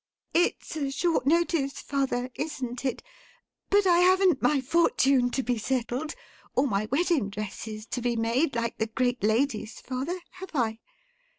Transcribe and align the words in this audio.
It's 0.33 0.75
a 0.75 0.89
short 0.89 1.27
notice, 1.27 1.73
father—isn't 1.79 2.85
it?—but 2.85 3.85
I 3.85 3.99
haven't 3.99 4.41
my 4.41 4.59
fortune 4.59 5.29
to 5.29 5.43
be 5.43 5.59
settled, 5.59 6.15
or 6.55 6.65
my 6.65 6.87
wedding 6.87 7.29
dresses 7.29 7.85
to 7.85 8.01
be 8.01 8.15
made, 8.15 8.55
like 8.55 8.79
the 8.79 8.87
great 8.87 9.23
ladies, 9.23 9.79
father, 9.79 10.19
have 10.39 10.49
I? 10.55 10.79